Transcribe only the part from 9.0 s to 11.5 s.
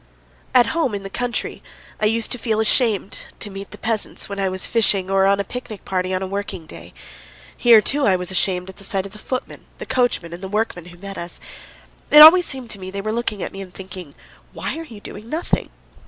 of the footmen, the coachmen, and the workmen who met us.